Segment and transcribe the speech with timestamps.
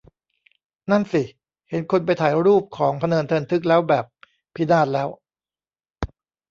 [0.91, 1.23] นั่นสิ
[1.69, 4.05] เห็นคนไปถ่ายรูปของพะเนินเทินทึกแล้วแบบ
[4.55, 5.07] พินาศแล้ว